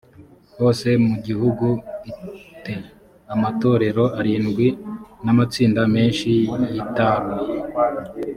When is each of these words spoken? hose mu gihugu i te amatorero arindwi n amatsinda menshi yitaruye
hose 0.59 0.89
mu 1.05 1.15
gihugu 1.25 1.67
i 2.09 2.11
te 2.63 2.75
amatorero 3.33 4.03
arindwi 4.19 4.67
n 5.23 5.25
amatsinda 5.33 5.81
menshi 5.95 6.29
yitaruye 6.73 7.53